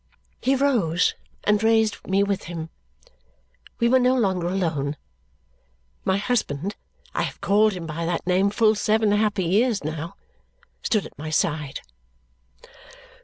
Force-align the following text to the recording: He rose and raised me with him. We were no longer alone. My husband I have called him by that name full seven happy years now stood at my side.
He 0.41 0.55
rose 0.55 1.13
and 1.43 1.61
raised 1.61 2.07
me 2.07 2.23
with 2.23 2.45
him. 2.45 2.71
We 3.79 3.87
were 3.87 3.99
no 3.99 4.15
longer 4.15 4.47
alone. 4.47 4.97
My 6.03 6.17
husband 6.17 6.75
I 7.13 7.21
have 7.21 7.39
called 7.39 7.73
him 7.73 7.85
by 7.85 8.07
that 8.07 8.25
name 8.25 8.49
full 8.49 8.73
seven 8.73 9.11
happy 9.11 9.45
years 9.45 9.83
now 9.83 10.15
stood 10.81 11.05
at 11.05 11.19
my 11.19 11.29
side. 11.29 11.81